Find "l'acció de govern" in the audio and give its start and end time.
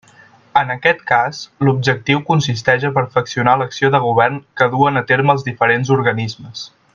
3.63-4.41